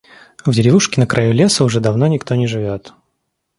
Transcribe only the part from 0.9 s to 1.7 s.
на краю леса